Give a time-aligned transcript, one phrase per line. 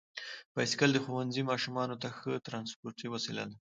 [0.53, 3.55] بایسکل د ښوونځي ماشومانو ته ښه ترانسپورتي وسیله ده.